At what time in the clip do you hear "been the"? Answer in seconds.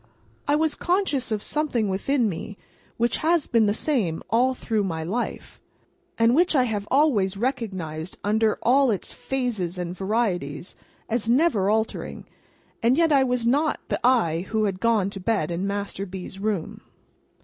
3.45-3.71